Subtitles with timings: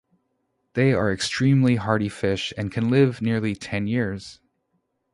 [0.73, 4.39] They are extremely hardy fish and can live nearly ten years.